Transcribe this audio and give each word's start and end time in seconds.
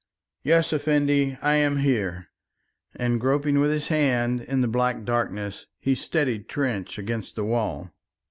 "Yes, 0.41 0.73
Effendi, 0.73 1.37
I 1.43 1.57
am 1.57 1.77
here," 1.77 2.29
and 2.95 3.21
groping 3.21 3.59
with 3.59 3.69
his 3.69 3.89
hand 3.89 4.41
in 4.41 4.61
the 4.61 4.67
black 4.67 5.03
darkness, 5.05 5.67
he 5.79 5.93
steadied 5.93 6.49
Trench 6.49 6.97
against 6.97 7.35
the 7.35 7.45
wall. 7.45 7.91